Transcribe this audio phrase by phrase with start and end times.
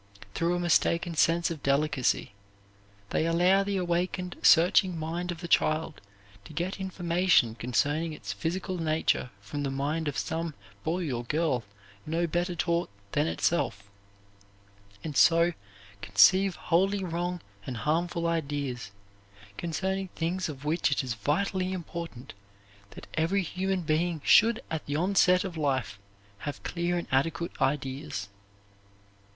[0.33, 2.33] Through a mistaken sense of delicacy,
[3.11, 6.01] they allow the awakened, searching mind of the child
[6.45, 11.63] to get information concerning its physical nature from the mind of some boy or girl
[12.03, 13.91] no better taught than itself,
[15.03, 15.53] and so
[16.01, 18.89] conceive wholly wrong and harmful ideas
[19.55, 22.33] concerning things of which it is vitally important
[22.89, 25.99] that every human being should at the outset of life
[26.39, 28.29] have clear and adequate ideas.